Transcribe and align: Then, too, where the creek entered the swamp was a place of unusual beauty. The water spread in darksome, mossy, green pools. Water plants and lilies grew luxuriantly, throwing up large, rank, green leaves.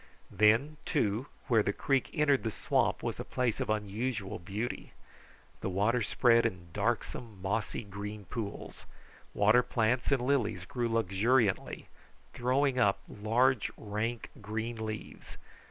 Then, 0.31 0.77
too, 0.83 1.27
where 1.47 1.61
the 1.61 1.71
creek 1.73 2.09
entered 2.11 2.41
the 2.41 2.49
swamp 2.49 3.03
was 3.03 3.19
a 3.19 3.23
place 3.23 3.59
of 3.59 3.69
unusual 3.69 4.39
beauty. 4.39 4.93
The 5.59 5.69
water 5.69 6.01
spread 6.01 6.43
in 6.43 6.69
darksome, 6.73 7.39
mossy, 7.39 7.83
green 7.83 8.25
pools. 8.25 8.85
Water 9.35 9.61
plants 9.61 10.11
and 10.11 10.23
lilies 10.23 10.65
grew 10.65 10.89
luxuriantly, 10.89 11.85
throwing 12.33 12.79
up 12.79 12.97
large, 13.07 13.69
rank, 13.77 14.31
green 14.41 14.83
leaves. 14.87 15.37